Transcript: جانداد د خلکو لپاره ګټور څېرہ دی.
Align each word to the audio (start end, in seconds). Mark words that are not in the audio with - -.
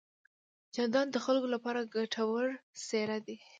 جانداد 0.75 1.07
د 1.11 1.17
خلکو 1.25 1.47
لپاره 1.55 1.89
ګټور 1.95 2.45
څېرہ 2.85 3.17
دی. 3.25 3.37